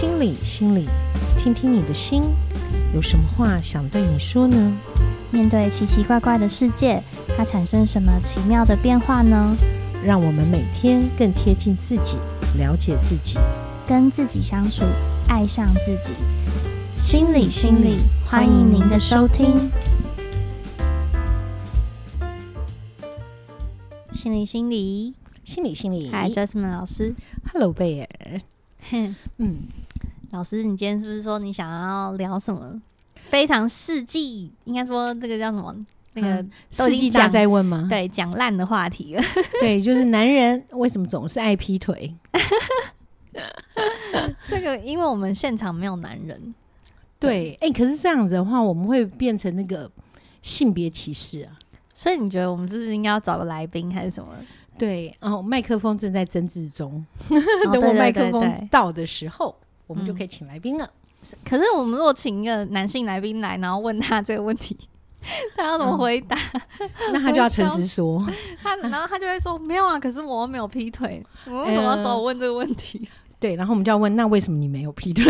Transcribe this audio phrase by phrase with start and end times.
[0.00, 0.86] 心里，心里，
[1.36, 2.22] 听听你的心，
[2.94, 4.72] 有什么话想对你说呢？
[5.32, 7.02] 面对奇奇怪怪的世界，
[7.36, 9.56] 它产生什么奇妙的变化呢？
[10.04, 12.16] 让我们每天更贴近自己，
[12.56, 13.40] 了解自己，
[13.88, 14.84] 跟自己相处，
[15.26, 16.14] 爱上自己。
[16.96, 19.68] 心里，心里，欢迎您的收听。
[24.12, 26.08] 心里，心里，心里，心里。
[26.10, 27.16] Hi Jasmine 老师
[27.52, 28.40] ，Hello 贝尔。
[29.38, 29.58] 嗯，
[30.30, 32.80] 老师，你今天是不是说你想要聊什么
[33.14, 34.52] 非常世纪？
[34.64, 35.74] 应该说这个叫什么？
[36.14, 37.86] 那个世纪大在问吗？
[37.90, 39.22] 对，讲烂的话题了。
[39.60, 42.14] 对，就是男人为什么总是爱劈腿？
[44.48, 46.54] 这个，因为我们现场没有男人。
[47.20, 49.88] 对，哎、欸，可是这样子的话，我们会变成那个
[50.42, 51.52] 性别歧视啊。
[51.92, 54.32] 所以你觉得我们是不是应该要找个来宾还是什么？
[54.78, 59.54] 对，哦，麦克风正在争执中，哦、 等我麦克风到的时候，
[59.86, 61.38] 我们就可以请来宾了、嗯。
[61.44, 64.76] 可是我们如果请一个男性来宾来，然后问他这个问题，
[65.56, 66.36] 他要怎么回答？
[66.78, 68.24] 嗯、 那他就要诚实说。
[68.62, 73.10] 他然后他就会说没有啊，可是我又没有劈腿，我为什么要找我问这个问题、呃？
[73.40, 75.24] 对，然后我们就要问，那为什么你没有劈腿？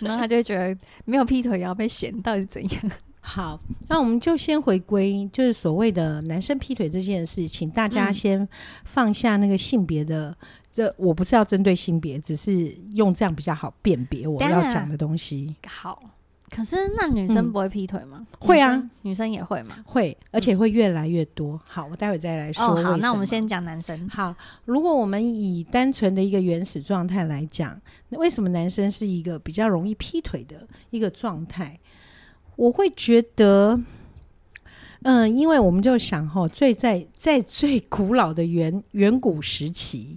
[0.00, 2.82] 然后他就会觉得没有劈腿也要被嫌，到底是怎样？
[3.26, 3.58] 好，
[3.88, 8.46] 那我们就先回归，就是所谓的男生劈腿这件事情，大家先
[8.84, 10.28] 放下那个性别的。
[10.28, 10.36] 嗯、
[10.70, 15.56] 这我不是要针对性别，只是用这样比较好辨别我要讲的东西。
[15.66, 16.02] 好，
[16.50, 18.18] 可是那女生不会劈腿吗？
[18.20, 19.76] 嗯、会啊，女生也会吗？
[19.86, 21.58] 会，而且会越来越多。
[21.64, 22.82] 好，我待会再来说、哦。
[22.82, 24.06] 好，那我们先讲男生。
[24.10, 24.36] 好，
[24.66, 27.80] 如果我们以单纯的一个原始状态来讲，
[28.10, 31.80] 那为什么男生是一个比较容易劈腿的一个状态？
[32.56, 33.80] 我会觉得，
[35.02, 40.16] 嗯，因为我们就想哈，最在在最古老的远远古时期，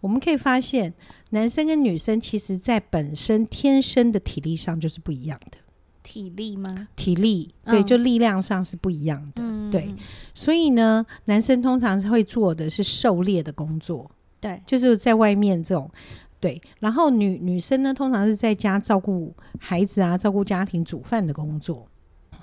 [0.00, 0.92] 我们可以发现，
[1.30, 5.58] 男生跟女生其实在本身天生的体力上就是不一样的。
[6.02, 6.88] 体力吗？
[6.96, 9.42] 体力，对，就力量上是不一样的。
[9.42, 9.94] 嗯、对，
[10.34, 14.10] 所以呢，男生通常会做的是狩猎的工作，
[14.40, 15.90] 对，就是在外面这种。
[16.38, 21.86] 对，然后女女生呢，通常是在家照顾孩子啊，照顾家庭、煮饭的工作。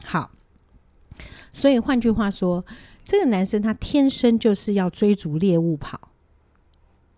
[0.04, 0.32] 好，
[1.54, 2.66] 所以换句话说，
[3.04, 6.10] 这个男生他天生就是要追逐猎物跑，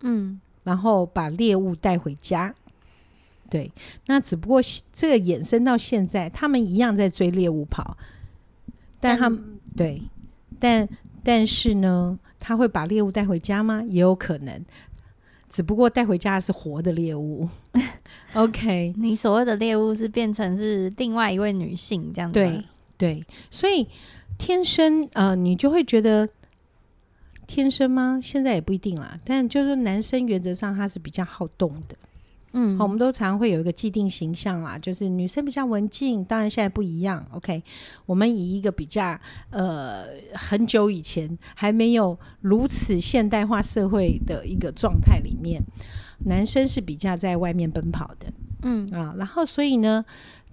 [0.00, 2.54] 嗯，然后把猎物带回家。
[3.48, 3.72] 对，
[4.06, 4.60] 那只不过
[4.92, 7.96] 这个衍生到现在，他们一样在追猎物跑，
[9.00, 10.02] 但他们对，
[10.60, 10.86] 但
[11.24, 13.82] 但是呢，他会把猎物带回家吗？
[13.86, 14.64] 也有可能。
[15.48, 17.48] 只不过带回家的是活的猎物，
[18.34, 18.94] OK？
[18.96, 22.34] 你所谓的猎物是变成是另外一位女性这样子？
[22.34, 22.64] 对
[22.98, 23.86] 对，所以
[24.38, 26.28] 天生呃，你就会觉得
[27.46, 28.18] 天生吗？
[28.22, 31.96] 现在也不一定啦，但就是男生原则上他是比较好动的。
[32.58, 36.24] 嗯，好，我们都常会有一个既定形象啦，就是女生比较文静。
[36.24, 37.62] 当然现在不一样，OK？
[38.06, 39.14] 我们以一个比较
[39.50, 45.62] 呃很久以前还没有如此现代化社会的一个状态里面，
[46.24, 50.02] 男生是比较在外面奔跑的，嗯啊，然后所以呢，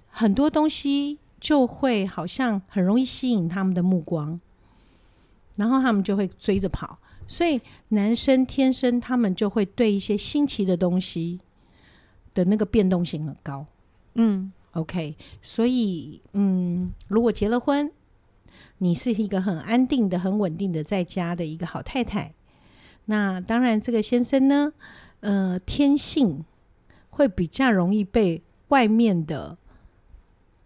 [0.10, 4.38] 很多东西就会好像很容易吸引他们的目光，
[5.56, 7.00] 然后他们就会追着跑，
[7.30, 11.40] 所以男生天生他们就会对一些新奇的东西。
[12.34, 13.66] 的那个变动性很高，
[14.16, 17.92] 嗯，OK，所以，嗯，如果结了婚，
[18.80, 22.34] 你是一个很安定的、很稳定的在家的一个好太太，
[23.06, 24.74] 那当然，这个先生呢，
[25.20, 26.44] 呃，天性
[27.12, 29.56] 会比较容易被外面的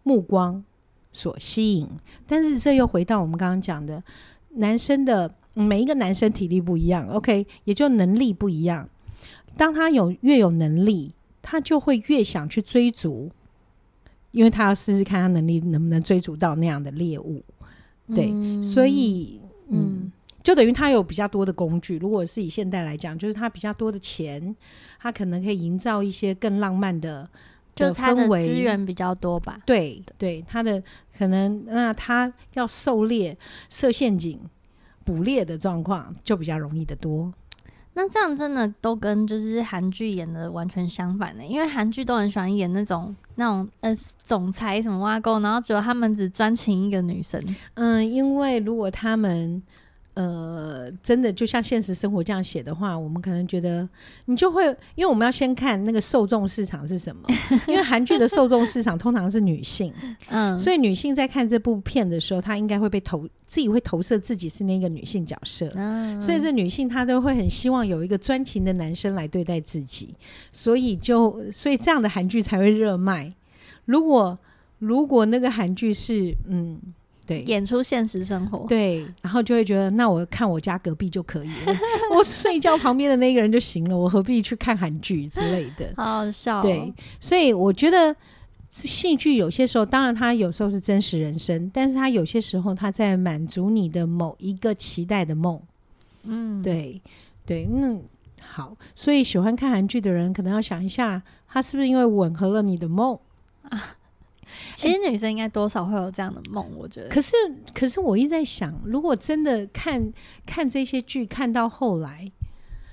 [0.04, 0.64] 目光
[1.12, 1.90] 所吸引，
[2.26, 4.02] 但是这又回到我们刚刚讲的，
[4.52, 8.90] 男生的每一个男生体力不一样，OK，也就能力不一样，
[9.58, 11.12] 当他有越有能力。
[11.50, 13.32] 他就会越想去追逐，
[14.32, 17.42] 因为他要试试看他能力能不能追逐到那样的猎物，
[18.14, 20.12] 对，嗯、所以嗯，嗯，
[20.44, 21.98] 就等于他有比较多的工具。
[22.00, 24.54] 如果是以现代来讲，就是他比较多的钱，
[25.00, 27.24] 他可能可以营造一些更浪漫的，
[27.74, 29.58] 氛围，就他的资源比较多吧。
[29.66, 30.84] 对对，他的
[31.18, 33.38] 可能那他要狩猎、
[33.70, 34.38] 设陷阱、
[35.06, 37.34] 捕猎的状况就比较容易得多。
[38.00, 41.44] 那这样真的都跟就是韩剧演的完全相反呢？
[41.44, 43.92] 因为韩剧都很喜欢演那种那种呃
[44.24, 47.44] 总裁什么挖沟，然后只有他们只专情一个女生。
[47.74, 49.60] 嗯，因为如果他们
[50.18, 53.88] 呃，真的就像现实生活这样写的话，我们可能觉得
[54.26, 54.66] 你就会，
[54.96, 57.22] 因为我们要先看那个受众市场是什么。
[57.70, 59.94] 因为韩剧的受众市场通常是女性，
[60.30, 70.16] 嗯，所以女性在看这部片的时候，她应该会被投自己会投射自己是那个女性角色，嗯，所以这女性她都会很希望有一个专情的男生来对待自己，
[70.52, 73.32] 所以就所以这样的韩剧才会热卖。
[73.86, 74.36] 如果
[74.80, 76.82] 如果那个韩剧是嗯。
[77.28, 81.76] 对，演出现实生活，对，然后就会觉得，那我看我家隔壁就可以了，
[82.18, 85.94] 我睡觉旁边的那个人就行了，我何必去看韩剧之类的？
[85.98, 86.62] 好好笑哦。
[86.62, 88.16] 对，所以我觉得
[88.70, 95.62] 戏剧有些时候，当然它有时候是真实人生，但是它有些时候它在满足你的某一个期待的梦。
[96.24, 97.02] 嗯，对，
[97.46, 98.02] 对，嗯
[98.42, 103.18] 好，所以喜欢看韩剧的人可能要想一下，他是不是因为吻合了你的梦
[103.70, 103.82] 啊？
[104.76, 107.10] 其实女生应该多少会有这样的梦，我觉得。
[107.10, 107.36] 可是，
[107.74, 110.12] 可是我一直在想，如果真的看
[110.46, 112.32] 看这些剧，看到后来，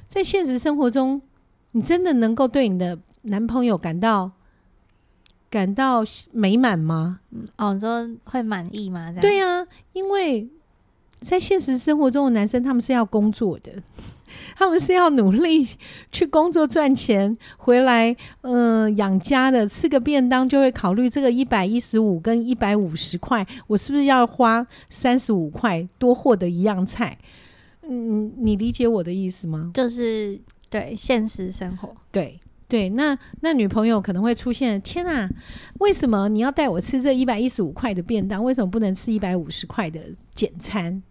[0.06, 1.20] 在现实生活中，
[1.72, 4.32] 你真的能够对你的男朋友感到
[5.50, 6.02] 感到
[6.32, 7.20] 美满吗？
[7.30, 9.12] 嗯哦，你说会满意吗？
[9.20, 10.48] 对啊，因为
[11.20, 13.72] 在现实生活中的男生，他们是要工作的。
[14.56, 15.68] 他们是要努力
[16.10, 19.68] 去工作赚钱回来，呃，养家的。
[19.74, 27.18] 吃个便当就会考虑这个一百一十五跟一百五十块，我是不是要花三十五块多获得一样菜？
[27.82, 29.72] 嗯，你理解我的意思吗？
[29.74, 30.40] 就是
[30.70, 32.88] 对现实生活，对对。
[32.90, 35.28] 那那女朋友可能会出现：天啊，
[35.80, 38.42] 为什么你要带我吃这一百一十五块的便当？
[38.44, 40.00] 为什么不能吃一百五十块的
[40.34, 41.02] 简餐？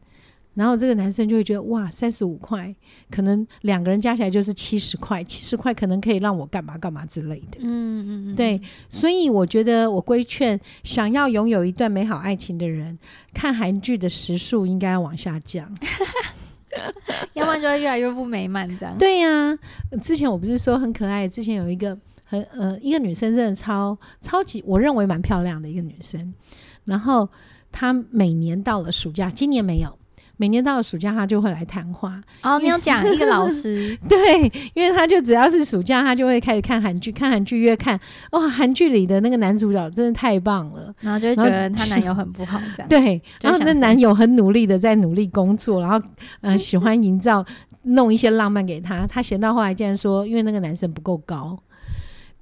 [0.53, 2.73] 然后这个男生就会觉得哇，三十五块，
[3.09, 7.57] 可能两个人加起来就是七十块，七十块可能可以让我干嘛干嘛之类的。
[7.59, 12.97] 嗯嗯嗯，对，所以我觉得我规劝想要拥有一段美好爱情的人，
[13.33, 15.75] 看韩剧的时数应该要往下降，
[17.33, 18.95] 要不然就会越来越不美满这样。
[18.99, 19.59] 对呀、啊，
[20.03, 26.31] 之前我不是说很可爱，之前有一个很呃一个女生真的超超级，我认为蛮漂亮的一个女生，
[26.85, 27.27] 然后
[27.71, 29.97] 她每年到了暑假，今年没有。
[30.43, 32.21] 每年到了暑假，他就会来谈话。
[32.41, 37.97] 哦，你要讲一个老师， 对，因为他就只要是暑假，他就会开始看韩剧，看韩剧越看，
[38.31, 42.87] 哇，韩剧里的那个男主角真的太棒了，然后就会觉得他男友很不好，这样。
[42.91, 45.97] 对，然后那男友很努力的在努力工作，然后
[46.41, 47.45] 嗯、呃， 喜欢营造
[47.83, 49.07] 弄一些浪漫给他。
[49.07, 51.57] 他闲到后来竟然说，因为那个男生不够高，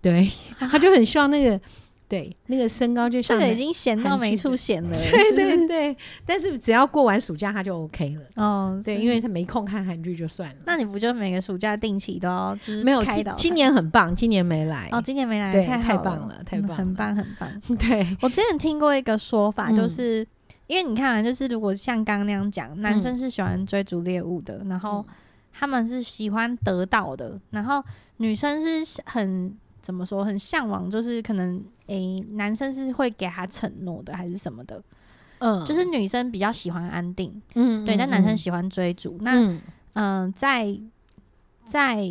[0.01, 0.27] 对，
[0.57, 1.62] 他就很希望那个。
[2.11, 4.89] 对，那个身高就像这个已经闲到没处闲了。
[5.09, 8.43] 对对对，但是只要过完暑假，他就 OK 了。
[8.43, 10.55] 哦，对，因为他没空看韩剧就算了。
[10.65, 13.33] 那你不就每个暑假定期都要就是没有开导？
[13.35, 14.89] 今年很棒，今年没来。
[14.91, 17.49] 哦，今年没来，对，太棒了，太棒，很棒，很棒。
[17.79, 20.27] 对，我之前听过一个说法，就是
[20.67, 25.05] 因为你看啊，就是如果像刚刚那样讲，男生是喜欢追逐猎物的，然后
[25.53, 27.81] 他们是喜欢得到的，然后
[28.17, 29.55] 女生是很。
[29.81, 30.23] 怎么说？
[30.23, 31.57] 很向往，就是可能
[31.87, 34.81] 诶、欸，男生是会给他承诺的，还是什么的？
[35.39, 39.17] 嗯，就是女生比较喜欢安定，嗯，对，但男生喜欢追逐。
[39.21, 39.61] 嗯、那嗯、
[39.93, 40.79] 呃，在
[41.65, 42.03] 在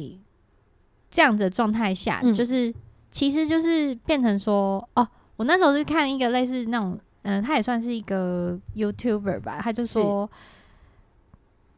[1.09, 2.75] 这样子的状态下，嗯、就是
[3.11, 5.07] 其实就是变成说，哦，
[5.37, 10.29] 我那时候是看一个类似那种，嗯、呃，他也算是一个 YouTuber 吧，他就说，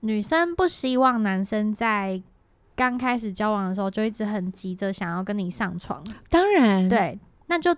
[0.00, 2.22] 女生不希望男生在。
[2.74, 6.02] 刚开始交往的时候，就一直很急着想要跟你上床。
[6.28, 7.74] 当然，对，那就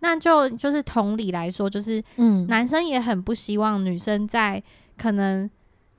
[0.00, 4.62] 那就就是同理来说，就是嗯，男生也很不希望女生在
[4.96, 5.48] 可能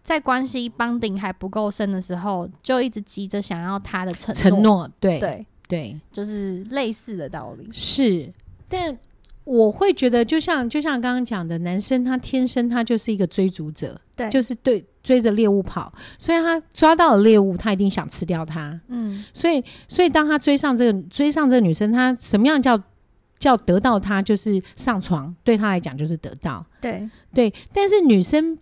[0.04, 4.42] 在关系 bonding 还不够深的时候，就一直急着想要他的承诺。
[4.42, 7.70] 承诺，对对对，就是类似的道理。
[7.72, 8.32] 是，
[8.68, 8.98] 但
[9.50, 14.86] 我会觉得，就像就像刚刚讲的，男生他天生他就是一个追逐者，对，就是对。
[15.02, 18.80] 追着猎物跑，所以他抓到了猎物，他一定想吃掉它。
[18.90, 22.80] 嗯，所以，所以当他追上这个追上这个女生，他什么样叫
[23.40, 24.22] 叫得到他？
[24.22, 26.64] 就是上床，对他来讲就是得到。
[26.82, 28.58] 对对，但是女生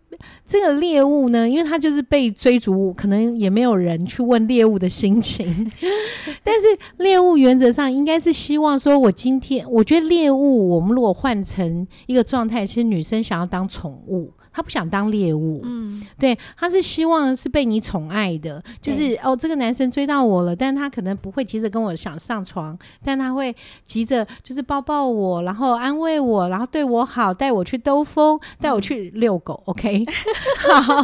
[0.45, 5.71] 这个猎物呢，因为她就是被追逐，可能也没有人去问猎物的心情。
[6.43, 6.65] 但是
[6.97, 14.31] 猎物原则上应该是希望说，我今天我觉得猎物，我们如果换成一个状态，其实女生想要当宠物。
[14.57, 30.03] 他不想当猎物，嗯，对，他是希望是被你宠爱的，就是哦，这个男生追到我了，但他可能不会急着跟我想上床，但他会急着就是抱抱我，然后安慰我，然后对我好，带我去兜风，带我去遛狗，嗯，OK，
[30.81, 31.03] 好，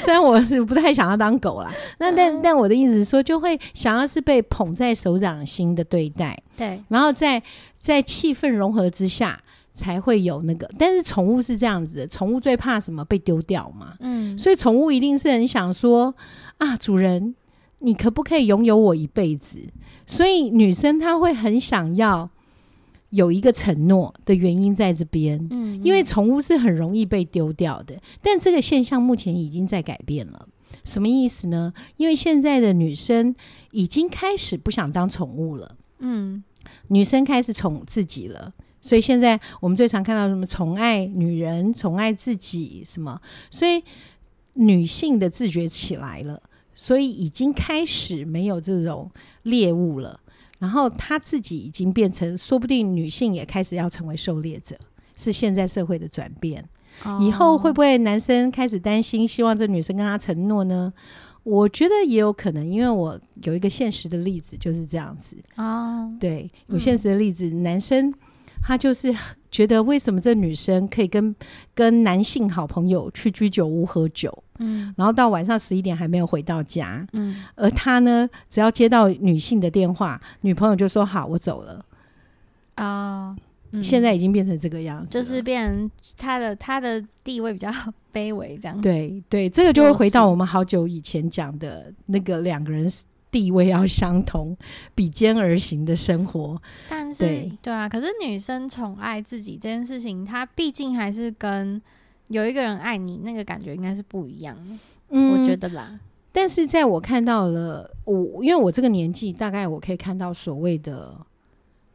[0.00, 7.42] 虽然我是不太想要当狗啦，那但但我的意思是说，就会想要是被捧在手掌心的对待，对，然后在
[7.78, 9.40] 在气氛融合之下。
[9.72, 10.68] 才会有那个。
[10.78, 13.04] 但是宠物是这样子的，宠物最怕什么？
[13.04, 13.94] 被丢掉嘛。
[14.00, 16.14] 嗯，所以宠物一定是很想说
[16.58, 17.34] 啊，主人，
[17.78, 19.60] 你可不可以拥有我一辈子？
[20.06, 22.28] 所以女生她会很想要
[23.10, 25.38] 有一个承诺的原因在这边。
[25.50, 30.48] 嗯，嗯，因为宠物是很容易被丢掉的，但这个现象目前已经在改变了。
[30.84, 31.72] 什么意思呢？
[31.96, 33.34] 因为现在的女生
[33.72, 35.76] 已经开始不想当宠物了。
[35.98, 36.42] 嗯，
[36.88, 43.20] 女生开始宠自己了，所以现在我们最常看到什么宠爱女人、宠爱自己什么，
[43.50, 43.82] 所以
[44.54, 46.42] 女性的自觉起来了，
[46.74, 49.10] 所以已经开始没有这种
[49.42, 50.18] 猎物了。
[50.58, 54.76] 然后她自己已经变成，说不定女性也开始要成为狩猎者，
[55.16, 56.64] 是现在社会的转变。
[57.20, 60.92] 以后会不会男生开始担心，希望这女生跟他承诺呢？
[61.44, 66.06] 我觉得也有可能，因为我有一个现实的例子就是这样子啊。
[66.18, 68.12] 对，有现实的例子，嗯、男生
[68.62, 69.14] 他就是
[69.50, 71.34] 觉得为什么这女生可以跟
[71.74, 81.84] 跟男性好朋友去居酒屋喝酒，嗯，然后到晚上十一点还没有回到家，嗯，而他呢，只要接到女性的电话，女朋友就说好，我走了
[82.74, 83.36] 啊。
[83.72, 87.70] 嗯、现在已经变成这个样子，就是变成他的他的地位比较
[88.12, 88.80] 卑微，这样。
[88.80, 92.90] 对对，这个就会回到我们好久以前讲的那个两个人
[93.30, 94.56] 地位要相同，
[94.94, 96.60] 比肩而行的生活。
[96.88, 101.80] 但是对，对啊，可是女生宠爱自己这件事情，她毕竟还是跟
[102.28, 104.76] 有一个人爱你那个感觉应该是不一样的。
[105.10, 105.98] 嗯，我觉得啦。
[106.32, 111.16] 但是在我看到了我，因为我这个年纪，大概我可以看到所谓的。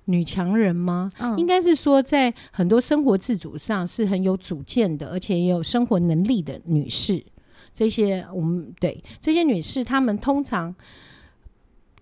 [0.08, 1.12] 女强人吗？
[1.18, 7.26] 嗯、应该是说，在很多生活自主上是很有主见的，而且也有生活能力的女士。
[7.74, 10.76] 这些我们对这些女士，她们通常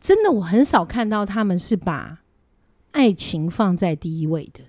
[0.03, 2.19] 真的，我很少看到他们是把
[2.91, 4.59] 爱情放在第一位的。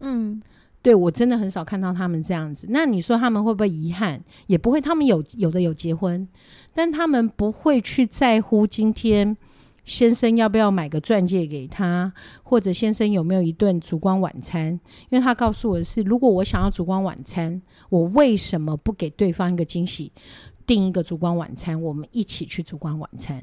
[0.00, 0.42] 嗯，
[0.82, 2.66] 对，我真的很少看到他们这样子。
[2.68, 4.20] 那你说他们会不会遗憾？
[4.48, 4.80] 也不会。
[4.80, 6.26] 他们有有的有结婚，
[6.74, 9.36] 但他们不会去在乎今天。
[9.84, 12.12] 先生要不要买个钻戒给他，
[12.44, 14.68] 或者先生有没有一顿烛光晚餐？
[15.10, 20.12] 因为他告诉我的是，如果我想要烛光晚餐，我为什么不给对方一个惊喜，
[20.66, 23.42] 订一个烛光晚餐，我们一起去烛光晚餐？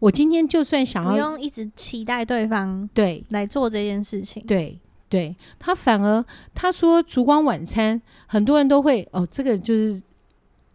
[0.00, 4.42] 我今天就算想要，不用一直期待对方对来做这件事情。
[4.46, 10.02] 对对，他反而他说烛光晚餐，很多人都会哦，这个就是。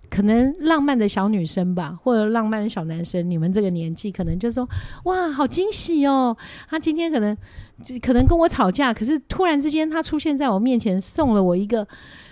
[0.08, 4.66] 可能浪漫的小女生吧，或者浪漫的小男生，你们这个年纪可能就说
[5.06, 6.38] ：“哇，好惊喜哦！
[6.70, 7.36] 他今天可能
[7.84, 11.86] 就可能跟我吵架，可是突然之间他出现在我面前，送了我一个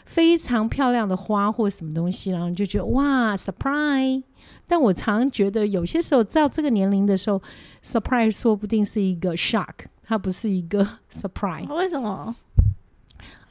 [0.05, 4.21] 非常漂亮的花或什么东西，然后就觉得哇，surprise！
[4.73, 7.39] 但我常觉得有些时候到这个年龄的时候
[7.85, 11.71] ，surprise 说不定是一个 shock，它不是一个 surprise。
[11.71, 12.35] 为什么？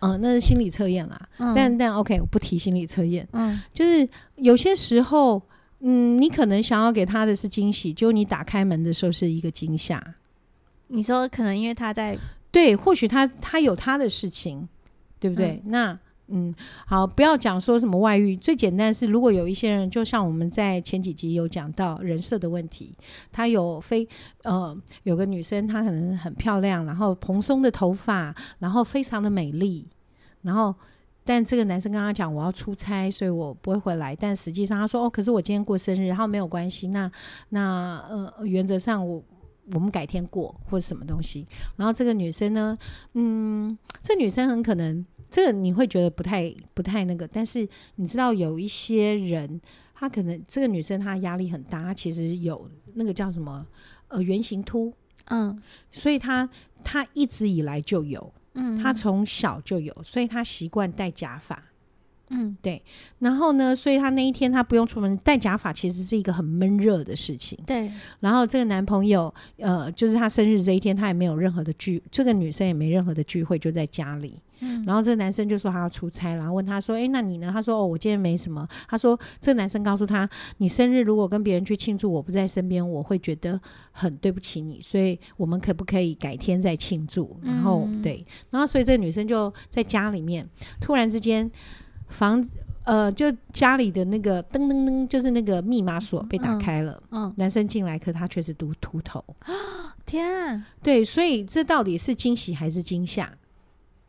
[0.00, 1.29] 嗯，那是心理测验啦。
[1.38, 3.25] 嗯、但但 OK，我不提心理测验。
[3.35, 5.41] 嗯，就是有些时候，
[5.79, 10.02] 嗯，你可能想要给他的是惊喜，就你打开门的时候是一个惊吓。
[10.88, 12.19] 你说可能因为他在
[12.50, 14.69] 对，或许他他有他的事情，
[15.21, 15.62] 对不对？
[15.64, 15.99] 嗯、那。
[16.29, 16.55] 嗯，
[16.87, 22.97] 好，不要讲说什么外遇，最简单是，如果有一些人，就像我们在前几集有讲到人设的问题，
[23.31, 24.09] 他有非
[24.45, 29.87] 呃，有个女生她可能很漂亮，然后蓬松的头发，然后非常的美丽，
[30.41, 30.75] 然后
[31.23, 37.11] 但这个男生跟他讲我要出差，所以我不会回来，但实际上他说哦，可是我今天过生日，然后没有关系，那
[37.50, 39.23] 那呃，原则上我
[39.75, 42.75] 我们改天过或者什么东西，然后这个女生呢，
[43.12, 45.05] 嗯，这女生很可能。
[45.33, 49.59] 这个你会觉得不太不太那个，但是你知道有一些人，
[49.95, 53.67] 他可能这个女生她压力很大，她其实有那个叫什么
[54.09, 54.93] 呃圆形秃，
[55.31, 55.59] 嗯，
[55.91, 56.47] 所以她
[56.85, 61.72] 她一直以来就有，嗯，她从小就有，所以她习惯戴假发。
[62.33, 62.83] 嗯，对。
[63.19, 67.59] 然后呢，所以他那一天他不用出门，戴假发其实是一个很闷热的事情。
[67.67, 67.91] 对。
[68.21, 74.41] 然后这个男朋友，呃，就是他生日这一天，他也没有任何的聚，这个女生也没任何的聚会，就在家里。
[74.61, 74.83] 嗯。
[74.87, 83.61] 然后这个男生就说他要出差，然后问他说：“哎，那你呢？”他说：“哦，我今天没什么。”他说：“这个男生告诉他，你生日如果跟别人去庆祝，我不在身边，我会觉得
[83.91, 90.49] 很对不起你，所以我们可不可以改天再庆祝？”然后、嗯、对，然后所以这个女生就在家里面，
[90.81, 91.51] 突然之间。
[92.12, 92.47] 房
[92.85, 97.00] 呃，就家里的那个噔噔噔，就是那个密码锁被打开了。
[97.11, 99.25] 嗯，嗯男生进来，可他却是秃秃头。
[100.04, 100.66] 天啊！
[100.83, 103.33] 对，所以这到底是惊喜还是惊吓？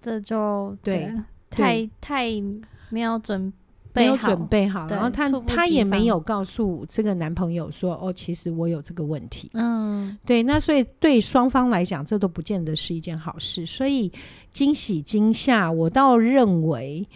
[0.02, 1.14] 这就对，
[1.52, 2.30] 太太
[2.90, 3.54] 没有准
[3.94, 9.52] 备好，没有准备好，然后他他也没有告诉这个男朋友说，哦，其实我有这个问题。
[9.54, 13.68] 嗯，对，那所以对双方来讲，这都不见得是一件好事。
[13.68, 14.12] 所以
[14.52, 17.08] 惊喜惊吓，我倒认为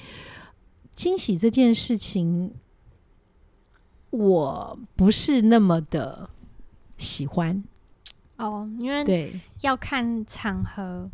[0.97, 2.51] 惊喜这件事情，
[4.09, 6.29] 我不是那么的
[6.97, 7.63] 喜欢。
[8.35, 11.07] 哦，因为对要看场合。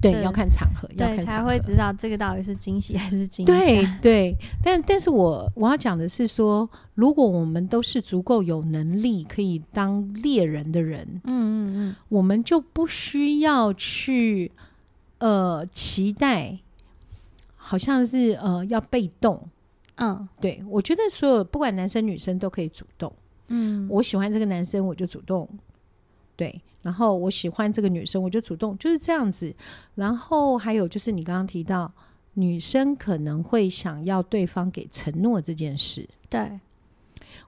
[0.00, 3.52] 对，要看场合，要才会知道这个到底是惊喜还是惊吓。
[3.52, 14.50] 对对，但但是我我要讲的是说，如果我们都是足够有能力可以当猎人的人，嗯嗯嗯，我们就不需要去
[15.18, 16.58] 呃期待，
[17.72, 19.42] 好像是呃要被动。
[19.94, 23.10] 嗯，对，我觉得所有不管男生女生都可以主动。
[23.48, 25.48] 嗯，我喜欢这个男生，我就主动。
[26.36, 26.60] 对。
[26.82, 29.54] 然后我喜欢这个女生，我就主动，就是这样子。
[29.94, 31.90] 然后还有就是你刚刚提到，
[32.34, 36.06] 女生可能会想要对方给承诺这件事。
[36.28, 36.60] 对，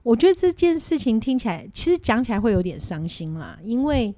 [0.01, 4.15] 我觉得这件事情听起来，其实讲起来会有点伤心啦，因为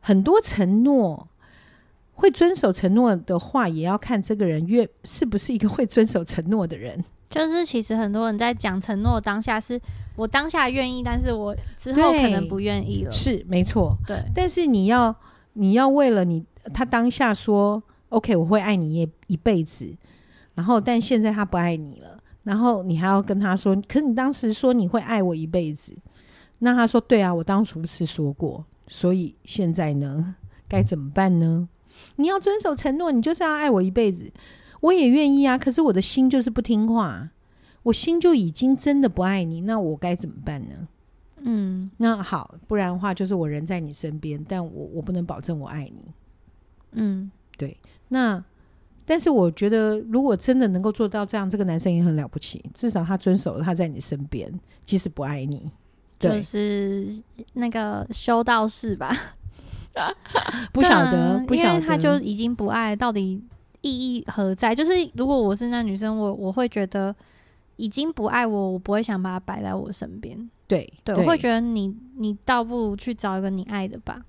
[0.00, 1.28] 很多承诺，
[2.14, 7.04] 会遵守承诺的话，也要看这个人越是不是一个会遵守承诺的人。
[7.28, 9.80] 就是其实很多人在讲承诺当下，是
[10.14, 13.10] 我当下愿意，但是我之后可能不愿意了。
[13.10, 14.22] 是没错，对。
[14.32, 15.14] 但是你要
[15.54, 19.92] 你要为了你他当下说 OK，我会爱你一一辈子，
[20.54, 25.92] 然后但现在他不爱你了，然后你还要跟他说，可是你当时说你会爱我一辈子，
[26.60, 30.36] 那他说对啊，我当初是说过，所以现在呢
[30.68, 31.68] 该怎么办呢？
[32.16, 34.32] 你要遵守承诺，你就是要爱我一辈子。
[34.80, 37.30] 我也愿意啊，可是我的心就是不听话，
[37.84, 40.88] 我心就已经真的不爱你，那我该怎么办呢？
[41.46, 46.04] 嗯，那好，不然的话就是我人在你身边，但我我不能保证我爱你。
[46.92, 47.76] 嗯，对。
[48.08, 48.42] 那
[49.06, 54.52] 但是我觉得，如果真的能够做到这样，这个男生也很了不起，至少他遵守了他在你身边，
[54.84, 55.70] 即使不爱你，
[56.18, 57.06] 就是
[57.52, 59.14] 那个修道士吧？
[60.72, 63.42] 不晓得，不晓得，因为他就已经不爱，到底。
[63.86, 64.74] 意义何在？
[64.74, 67.14] 就是如果我是那女生，我我会觉得
[67.76, 70.50] 已经不爱我，我不会想把他摆在我身边。
[70.66, 74.22] 对，对，我会觉得你你倒不如去找一个你爱的吧。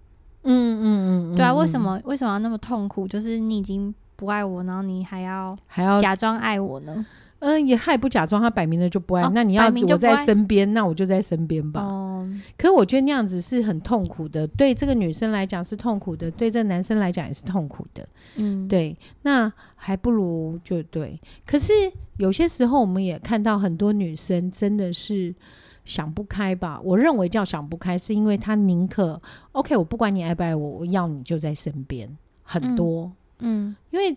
[0.43, 3.07] 嗯嗯嗯，对啊，为什么为什么要那么痛苦？
[3.07, 7.05] 就是你已经不爱我，然后你还要还要假装爱我呢？
[7.39, 9.23] 嗯，也他也不假装，他摆明了就不爱。
[9.23, 11.81] 哦、那你要我在身边，那我就在身边吧。
[11.81, 12.27] 哦，
[12.57, 18.07] 可我觉得那样子是很痛苦的，对这个女生来讲是痛苦的，对这个男生来讲也是痛苦的。
[18.37, 21.19] 嗯，对，那还不如就对。
[21.45, 21.73] 可是
[22.17, 25.35] 有些时候，我们也看到很多女生真的是
[25.83, 26.79] 想不开吧？
[26.83, 29.21] 我认为叫想不开，是因为她宁可
[29.51, 32.09] OK，我不管你爱不爱我，我要你就在身边。
[32.41, 34.15] 很多，嗯，嗯，因为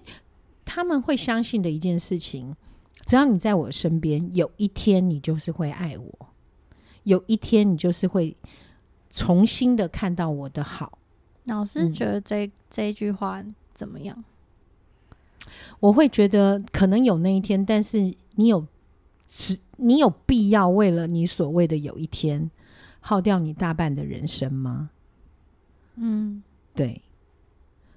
[0.65, 2.55] 他们会相信的一件事情。
[3.09, 6.29] 只要你在我身边，有一天你就是会爱我，
[7.05, 8.37] 有一天你就是会
[9.09, 10.99] 重新的看到我的好。
[11.45, 13.43] 老师觉得这、嗯、这一句话
[13.73, 14.23] 怎么样？
[15.81, 18.67] 我会觉得可能有那一天，但是你有
[19.27, 22.51] 只你有必要为了你所谓的有一天
[23.01, 24.91] 耗掉你大半的人生吗？
[25.95, 26.43] 嗯，
[26.75, 27.01] 对。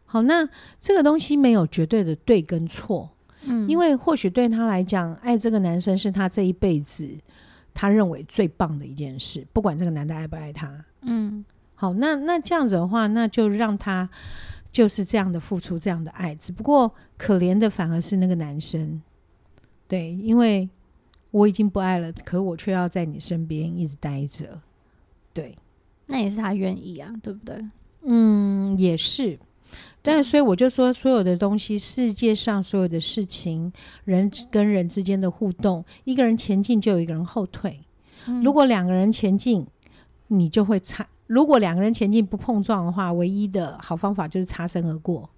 [0.05, 0.47] 好，那
[0.79, 3.09] 这个东西没有绝对的对跟错。
[3.43, 7.09] 嗯，因为或许对他来讲，爱这个男生是他这一辈子
[7.73, 10.85] 他认为最棒的一件事，不管这个男的爱不爱他。
[11.01, 14.07] 嗯，好，那那这样子的话，那就让他
[14.71, 16.35] 就是这样的付出这样的爱。
[16.35, 19.01] 只不过可怜的反而是那个男生，
[19.87, 20.69] 对，因为
[21.31, 24.61] 我已经不爱了，可我却要在你身边一直待着。
[25.33, 25.55] 对，
[26.07, 27.65] 那也是他愿意啊，对不对？
[28.03, 29.39] 嗯，也是。
[30.01, 33.71] 但所以我就说，所有的东西，世界上所有的事情，
[34.03, 37.79] 人跟人之间的互动，一个人前进就有一个人后退。
[38.27, 39.65] 嗯、如果两个人前进，
[40.27, 45.29] 你就会擦；如果两个人前进不碰撞的话，唯一的好方法就是擦身而过。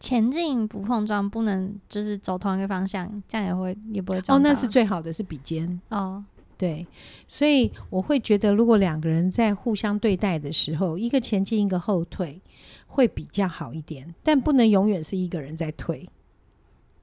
[0.00, 4.38] 前进不碰撞，不能就是走同一个方向，这样也会也不会撞。
[4.38, 5.80] 哦，那是最好的，是比肩。
[5.88, 6.24] 哦，
[6.58, 6.86] 对，
[7.26, 12.42] 所以我会觉得，如果两个人在互相对待的时候，一个前进，一个后退。
[12.90, 16.08] 会比较好一点，但不能永远是一个人在退。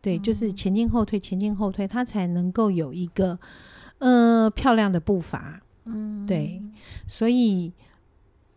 [0.02, 3.38] 对，就是前进后退，前进后退，他才能够有一个
[4.00, 5.62] 呃漂亮的步伐。
[5.86, 6.60] 嗯，对。
[7.08, 7.72] 所以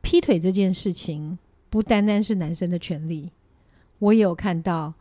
[0.01, 3.31] 劈腿这件事情不单单是男生的权利，
[3.99, 4.95] 我也有看到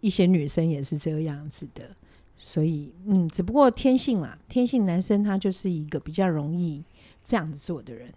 [0.00, 1.84] 一些女生也是这个样子的。
[2.38, 6.82] 所以，嗯，只不过天性啦，天性男生他就是一个比较容易
[7.24, 8.08] 这样子做的人。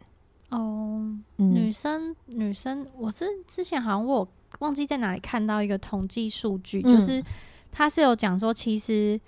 [0.50, 4.28] 哦，女生，女生，我是之前好像我
[4.60, 7.24] 忘记在哪里看到一个统计数据，嗯、就是
[7.72, 9.20] 他是有讲说，其实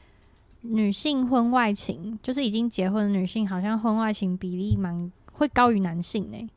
[0.62, 6.50] 女性婚外情，就是已经结婚的女性，好像婚外情比例蛮会高于男性呢、欸。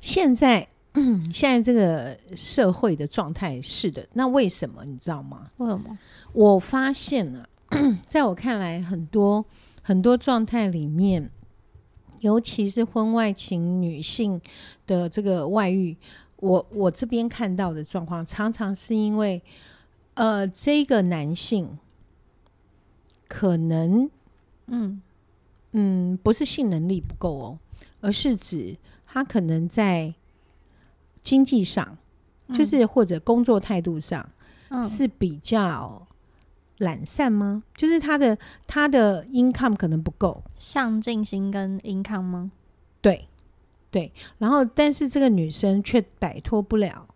[0.00, 0.66] 现在，
[1.32, 5.50] 现在这个社会的状态是的，那为什么你知道吗？
[5.58, 5.96] 为什么？
[6.32, 7.48] 我发现了、啊，
[8.08, 9.44] 在我看来，很多
[9.82, 11.30] 很多状态里面，
[12.20, 14.40] 尤其是婚外情，女性
[14.86, 15.96] 的这个外遇，
[16.36, 19.40] 我我这边看到的状况，常常是因为，
[20.14, 21.78] 呃，这个男性
[23.28, 24.10] 可能，
[24.66, 25.00] 嗯
[25.72, 27.58] 嗯，不是性能力不够哦，
[28.00, 30.12] 而是指他可能在
[31.22, 31.96] 经济上，
[32.52, 34.28] 就是或者工作态度上，
[34.84, 36.04] 是比较。
[36.80, 37.62] 懒散吗？
[37.74, 42.50] 就是他的他的 income 可能不够，上进心跟 income 吗？
[43.02, 43.28] 对
[43.90, 47.06] 对，然后但是这个女生却摆脱不了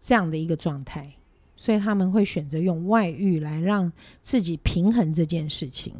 [0.00, 1.14] 这样的一个状态，
[1.54, 5.94] 所以他们会选择用外遇来让自己平衡这件事情。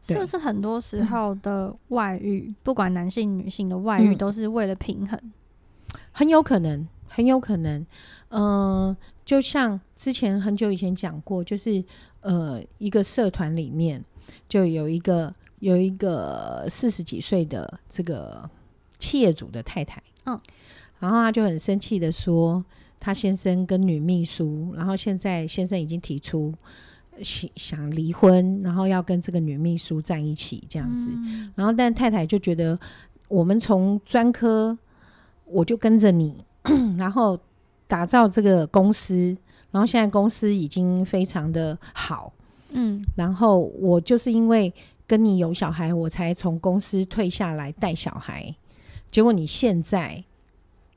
[0.00, 5.18] 是不是很多时候的外遇，嗯、不管男性女性的外遇，都是为了平衡？
[5.22, 5.32] 嗯、
[6.12, 7.84] 很有可能，很有可能，
[8.28, 8.40] 嗯、
[8.86, 8.96] 呃。
[9.28, 11.84] 就像之前很久以前讲过，就是
[12.22, 14.02] 呃，一个社团里面
[14.48, 18.48] 就有一个有一个四十几岁的这个
[18.98, 20.40] 企业主的太太，嗯，
[20.98, 22.64] 然后他就很生气的说，
[22.98, 26.54] 他先生跟女秘书，然后现在先生已经提出
[27.20, 32.80] 想想离婚，然后要跟这个女秘书在一起这样子，嗯，然后但太太就觉得
[33.28, 34.78] 我们从专科
[35.44, 36.42] 我就跟着你，
[36.96, 37.38] 然后。
[37.88, 39.36] 打造这个公司，
[39.72, 42.32] 然后现在公司已经非常的好，
[42.70, 44.72] 嗯，然后我就是因为
[45.06, 48.54] 跟你有小孩，我才从公司退下来带小孩，
[49.08, 50.22] 结果你现在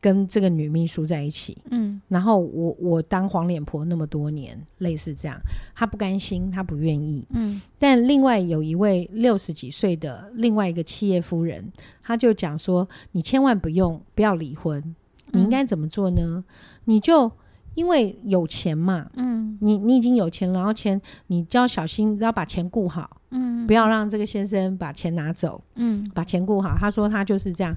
[0.01, 5.39] 跟这个女秘书在一起，嗯，然后我我当黄脸婆那么多年，类似这样，
[5.73, 11.71] 她不甘心，她不愿意，嗯，但另外有一位六十几岁的另外一个企业夫人，
[12.04, 14.95] 她就讲说，你千万不用不要离婚。
[15.32, 16.44] 你应该怎么做呢？
[16.86, 17.32] 你就
[17.76, 26.76] 因为有钱嘛，嗯，你你已经有钱，然后钱你就要小心，要把钱顾好，嗯，不要让这个先生把钱拿走，嗯，把钱顾好。
[26.78, 27.74] 他说他就是这样，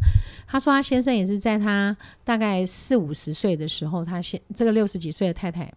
[0.49, 5.73] 他说他先生也是在他大概四五十岁的时候，他先这个六十几岁的太太，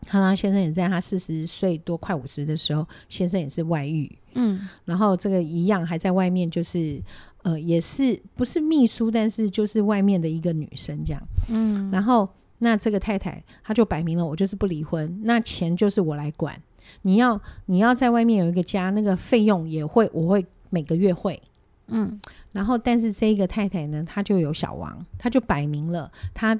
[0.00, 7.02] 他他先生也在他四十岁多快五十的时候，先生也是外遇，嗯，然后这个一样还在外面就是。
[7.44, 11.20] 呃，也是不是秘书，但是就是外面的一个女生这样。
[11.48, 16.56] 嗯，然后那这个太太，她就摆明了，我就是不离婚，那钱就是我来管。
[17.02, 21.42] 你要你要在外面有一个家，那个费用也会我会每个月会。
[21.88, 22.20] 嗯，
[22.52, 26.56] 然后但是这一个太太呢，她就有小王，她就摆明了，她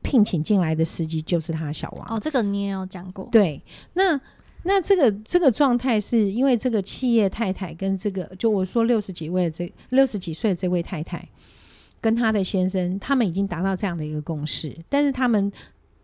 [0.00, 2.16] 聘请进来的司机就是她小王。
[2.16, 3.28] 哦，这个你也有讲过。
[3.32, 3.60] 对，
[3.94, 4.20] 那。
[4.62, 11.26] 那这个这个状态是因为这个企业太太跟这个就我说六十几位的这六十几岁的这位太太
[11.98, 15.50] 跟她的先生，他们已经达到这样的一个共识，但是他们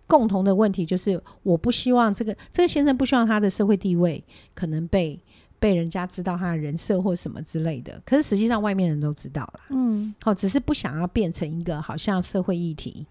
[0.07, 4.23] 共同的问题就是，我不希望这个这个先生不希望他的社会地位
[4.55, 5.21] 可能被
[5.59, 13.07] 被人家知道他的人设或什么之类的，可是实际上外面人都知道了，嗯，好，只是不想要变成一个好像社会议题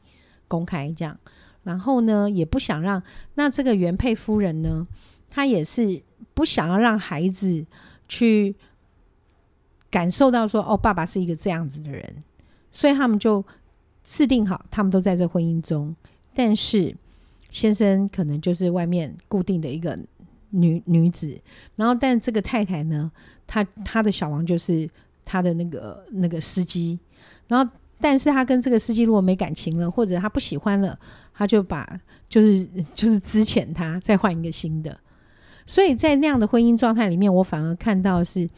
[0.48, 1.16] 公开这样，
[1.64, 3.02] 然后呢，也不想让
[3.36, 4.88] 那这个原配夫人呢。
[5.36, 6.02] 他也是
[6.34, 7.66] 不想要让孩子
[8.08, 8.56] 去
[9.90, 12.24] 感受到说，哦，爸爸是一个这样子的人，
[12.72, 13.44] 所以他们就
[14.02, 15.94] 制定好，他们都在这婚姻中。
[16.34, 16.96] 但是
[17.50, 20.00] 先生可能就是外面固定的一个
[20.52, 21.38] 女女子，
[21.76, 23.12] 然后但这个太太呢，
[23.46, 24.90] 她她的小王就是
[25.26, 26.98] 他的那个那个司机，
[27.50, 27.70] 然后
[28.00, 30.98] 但是他跟这个司机如果没感情了，或者他不喜欢了，
[31.34, 34.98] 他就把就是就是支遣他，再换一个新的。
[35.66, 38.50] 所以在那样的婚姻状态里面，我反而看到是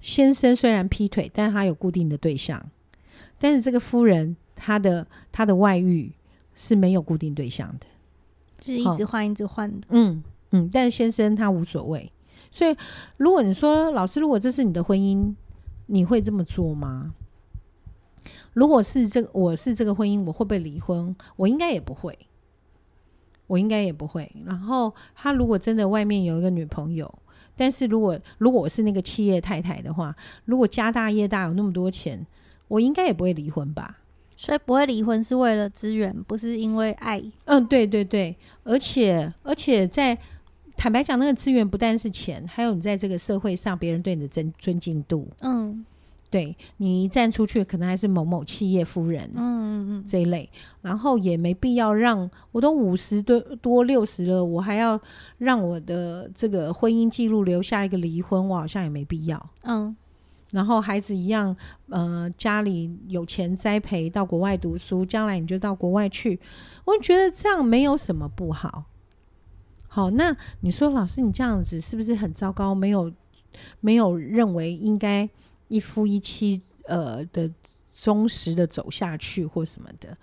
[0.00, 2.64] 先生虽然劈腿，但他有固定的对象，
[3.38, 6.12] 但是这个夫人她的她的外遇
[6.54, 7.86] 是没有固定对象的，
[8.58, 9.86] 就是一直换一直换的。
[9.90, 12.10] 嗯嗯，但是先生他无所谓。
[12.50, 12.74] 所以
[13.16, 15.34] 如果你说老师，如果这是你的婚姻，
[15.86, 17.14] 你会这么做吗？
[18.54, 21.14] 如果是这个，我是这个婚姻，我会不会离婚？
[21.36, 22.16] 我应该也不会。
[23.46, 24.30] 我应该也不会。
[24.44, 27.12] 然后他如果真的外面有一个女朋友，
[27.56, 32.26] 但是如果如果我是那个企业太太的话，如果家大业大有那么多钱，
[32.68, 33.98] 我应该也不会离婚吧？
[34.36, 37.22] 所以不会离婚是为了资源，不是因为爱。
[37.46, 40.18] 嗯，对对对，而且而且在
[40.76, 45.26] 坦白讲，那个资源不但是钱，还有你在这个社会上别人对你的尊尊敬度。
[45.40, 45.84] 嗯。
[46.28, 50.50] 对，你一站出去，可能还是某某企业夫人，嗯，嗯，这一类，
[50.82, 55.00] 然后也没必要让我都五十多多六十了，我还要
[55.38, 59.50] 让我的这个婚姻记录留下一个离婚，我好像也没必要。
[59.62, 59.96] 嗯，
[60.50, 61.56] 然后孩子一样，
[61.90, 66.40] 呃，家里有钱栽培到国外读书，将来你就到国外去，
[66.84, 68.84] 我觉得这样没有什么不好。
[69.88, 72.74] 好，那你说老师，你这样子是不是很糟糕？
[72.74, 73.10] 没有，
[73.80, 75.26] 没有认为应该
[75.68, 77.50] 一夫一妻呃的。
[77.98, 80.14] 忠实的走下去或什么的，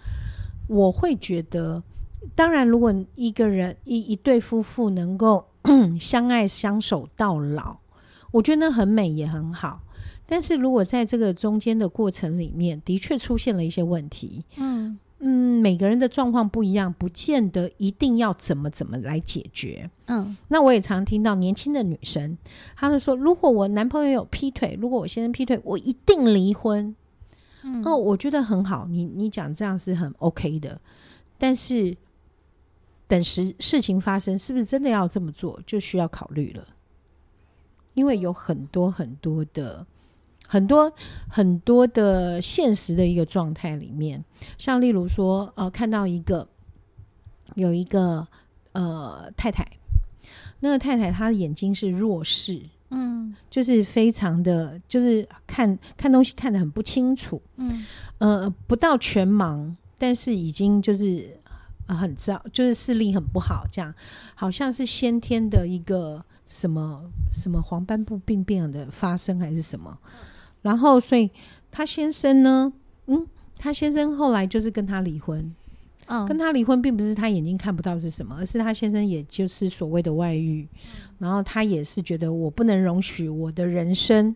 [0.67, 1.81] 我会觉得，
[2.35, 5.43] 当然，如果一个人一一对夫妇能够
[5.99, 7.77] 相爱相守到老，
[8.29, 9.81] 我觉得很美也很好。
[10.27, 14.95] 但是如果在这个中间的过程里面，的确出现了一些问题，嗯
[15.25, 19.89] 嗯，每个人的状况不一样，不见得一定要怎么怎么来解决。
[20.07, 22.37] 嗯，那我也常听到年轻的女生，
[22.75, 26.93] 她们说：“如果我男朋友有劈腿，如果我先生劈腿，我一定离婚。”
[27.63, 30.81] 嗯、哦，我觉得很好，你你讲这样是很 OK 的，
[31.37, 31.95] 但是
[33.07, 36.67] 等时事情发生，是不是真的要这么做，就需要考虑了，
[37.93, 39.87] 因为有很多很多的
[40.47, 40.91] 很多
[41.27, 44.23] 很多的现实的一个状态里面，
[44.57, 46.47] 像例如说，呃，看到一个
[47.55, 48.27] 有一个
[48.73, 49.65] 呃太太，
[50.59, 52.61] 那个太太她的眼睛是弱视。
[52.95, 57.41] 嗯，就是非常的，就是看看东西看得很不清楚。
[57.55, 57.83] 嗯，
[58.19, 61.35] 呃，不到全盲，但是已经就是
[61.87, 63.91] 很糟，就是视力很不好，这样
[64.35, 67.01] 好像是先天的一个什么
[67.31, 69.97] 什么黄斑部病变的发生还是什么。
[70.63, 71.29] 然后，所以
[71.69, 72.73] 他先生呢，
[73.05, 73.27] 嗯，
[73.59, 75.53] 他先生后来就是跟他离婚。
[76.07, 80.67] 嗯，跟他离婚并不是他眼睛看不到是什么，而是他先生也就是所谓的外遇，
[81.17, 84.35] 然后他也是觉得我不能容许我的人生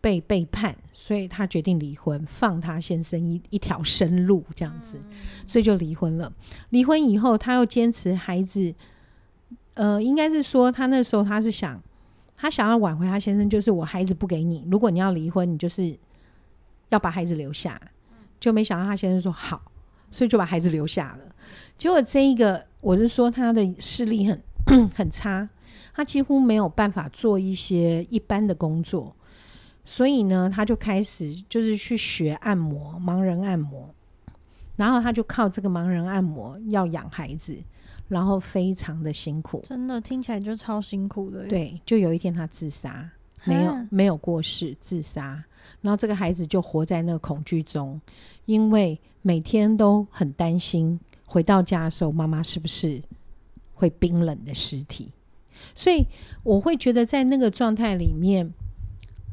[0.00, 4.98] 被背叛，所以他决定离婚，放他先生一一条生路这样子，
[5.46, 6.32] 所以就离婚了。
[6.70, 8.74] 离婚以后，他又坚持孩子，
[9.74, 11.80] 呃，应该是说他那时候他是想，
[12.36, 15.96] 他想要挽回他先生，就是我孩子不给你，如果你要离婚，你就是
[16.90, 17.80] 要把孩子留下，
[18.38, 19.62] 就没想到他先生说好。
[20.08, 21.34] 所以就把孩子留下了。
[21.76, 24.40] 结果这一个，我是说他的视力很
[24.94, 25.46] 很差，
[25.92, 29.14] 他几乎没有办法做一些一般的工作。
[29.84, 33.92] 所以呢，他就开始就是去学按摩，盲人按摩。
[34.76, 37.58] 然后他就靠这个盲人按摩要养孩子，
[38.08, 39.60] 然后非常的辛苦。
[39.64, 41.46] 真的听起来就超辛苦的。
[41.46, 43.10] 对，就有一天他自杀，
[43.44, 45.44] 没有没有过世，自杀。
[45.80, 48.00] 然后这个孩子就活在那个恐惧中，
[48.44, 53.02] 因为每天都很担心回到家的时候，妈妈是不是
[53.74, 55.10] 会冰冷的尸体。
[55.74, 56.06] 所以
[56.42, 58.52] 我会觉得在那个状态里面，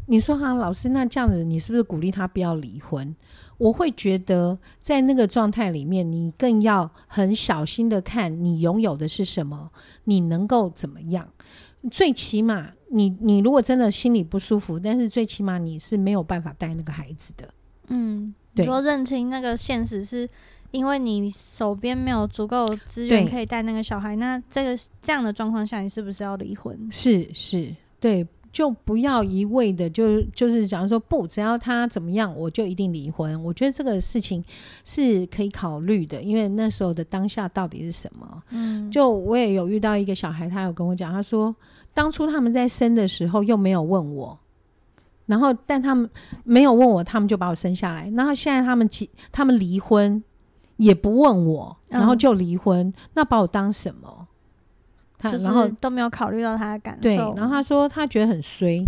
[0.08, 3.16] 你说哈，老师，那这样子你是不是鼓励他不要离婚？
[3.64, 9.72] 我会觉得在那个状态里面，你更要很小心的看你拥有的是什么，
[10.04, 11.30] 你能够怎么样。
[11.90, 17.48] 最起码，你你如果真的心里不舒服，但是最起码你是没有办法带那个孩子的。
[17.88, 18.66] 嗯，对。
[18.66, 20.30] 你说认清那个现实，是
[20.72, 24.16] 因为你手边没有足够资源可以带那个小孩。
[24.18, 26.78] 那这个这样的状况下，你是不是要离婚？
[26.92, 28.28] 是是，对。
[28.54, 33.44] 就不要一味的就就是假如说不，只要他怎么样，我就一定离婚。
[33.44, 34.42] 我觉得这个事情
[34.86, 38.44] 是可以考虑的，因为那时候的当下到底是什么？
[38.52, 41.54] 嗯，就我也有遇到一个小孩，他有跟我讲，他说
[41.96, 44.40] 当初他们在生的时候又没有问我，
[45.26, 46.08] 然后但他们
[46.44, 48.12] 没有问我，他们就把我生下来。
[48.16, 50.24] 然后现在他们结他们离婚
[50.78, 54.28] 也不问我，然后就离婚，嗯，那把我当什么？
[55.32, 57.02] 然后都没有考虑到他的感受。
[57.02, 58.86] 对，然后他说他觉得很衰，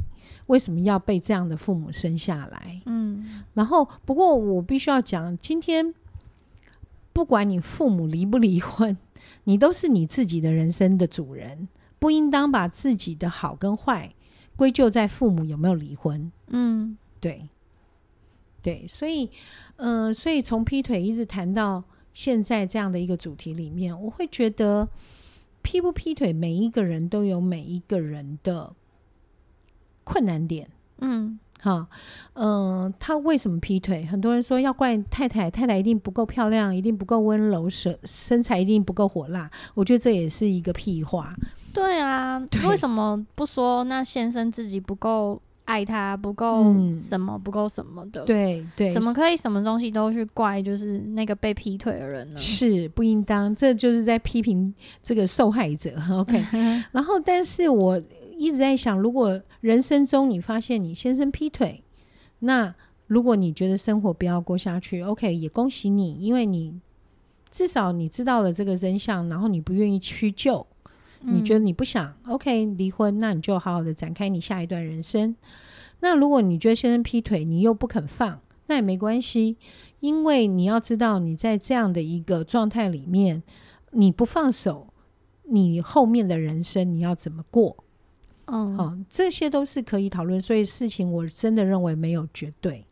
[0.48, 2.82] 为什么要被这样的父母生下来？
[2.86, 5.94] 嗯，然后不过我必须要讲，今天
[7.14, 8.98] 不管你父母离不离婚，
[9.46, 11.68] 你都是你自己的人生的主人，
[12.00, 14.14] 不应当把自己的好跟坏
[14.56, 16.32] 归咎在父母有没有离婚。
[16.48, 17.50] 嗯，对，
[18.62, 19.30] 对，所以，
[19.78, 24.88] 嗯、呃，所以从劈腿一直谈到现在这样的一个主题里面，我会觉得。
[25.66, 28.72] 劈不劈腿，每一个人都有每一个人的
[30.04, 30.70] 困难点。
[31.00, 31.88] 嗯，好，
[32.34, 34.06] 嗯、呃，他为什么劈腿？
[34.06, 39.50] 很多人说要怪太太，太太一定不够漂亮，一定不够温柔，身身材一定不够火辣。
[39.74, 41.36] 我觉得这也是一个屁话。
[41.74, 45.42] 对啊，对，为什么不说那先生自己不够？
[45.66, 52.40] 爱他不够什么，不够什么的，对对，怎么可以什么东西都去怪就是那个被劈腿的人呢？
[52.40, 54.74] 是不应当，这就是在批评
[55.04, 55.92] 这个受害者。
[56.14, 56.44] OK，
[56.92, 58.02] 然后，但是我
[58.38, 61.84] 一直在想，如果人生中你发现你先生劈腿，
[62.40, 62.74] 那
[63.08, 66.80] 如果你觉得生活不要过下去，OK，也恭喜你，因为你
[67.50, 70.66] 至少你知道了这个真相，然后你不愿意去救，
[71.28, 75.36] 你觉得你不想、嗯、OK 离婚，那你就好好的展开你下一段人生。
[76.02, 79.58] 那如果你觉得先生劈腿，你又不肯放，那也没关系，
[80.02, 83.42] 因为你要知道你在这样的一个状态里面，
[83.92, 84.94] 你不放手，
[85.44, 87.78] 你后面的人生你要怎么过？
[88.46, 92.86] 嗯，好，这些都是可以讨论，所以事情我真的认为没有绝对。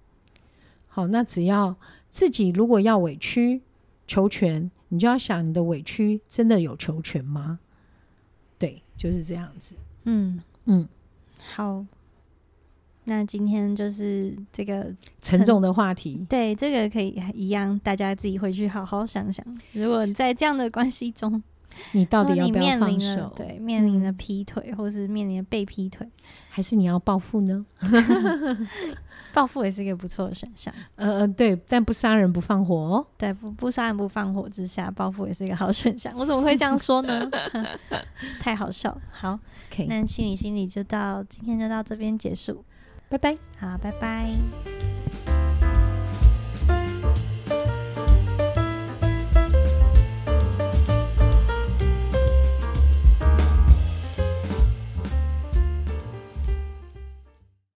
[0.88, 1.76] 好，那只要
[2.10, 3.62] 自己如果要委曲
[4.08, 7.60] 求全，你就要想你的委屈真的有求全吗？
[8.98, 9.76] 对，就是这样子。
[10.04, 10.88] 嗯嗯，
[11.56, 11.86] 好，
[13.06, 16.26] 那今天就是这个沉重的话题。
[16.30, 19.46] 对，这个可以一样，大家自己回去好好想想。
[19.74, 21.42] 如果在这样的关系中，
[21.92, 23.32] 你到底要不要放手？
[23.36, 26.08] 对，面临了劈腿，或是面临了被劈腿，
[26.50, 27.66] 还是你要报复呢？
[29.34, 30.72] 报复也是一个不错的选项。
[30.96, 33.08] 呃呃，对，但不杀人不放火哦。
[33.18, 36.14] 对，不不杀人不放火之下，报复也是一个好选项。
[36.16, 37.30] 我怎么会这样说呢？
[38.40, 38.96] 太好笑。
[39.10, 39.40] 好.
[39.88, 42.64] 那心理心理就到今天就到这边结束，
[43.10, 43.36] 拜拜。
[43.58, 45.03] 好，拜拜。